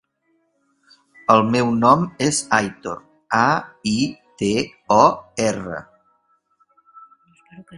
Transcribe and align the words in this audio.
El 1.33 1.41
meu 1.55 1.67
nom 1.83 2.05
és 2.29 2.39
Aitor: 2.57 3.03
a, 3.41 3.43
i, 3.93 3.95
te, 4.43 4.51
o, 4.99 5.01
erra. 5.51 5.83